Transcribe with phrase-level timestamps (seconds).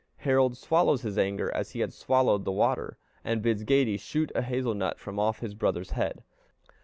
[0.25, 4.41] Harald swallows his anger, as he had swallowed the water, and bids Geyti shoot a
[4.41, 6.23] hazel nut from off his brother's head.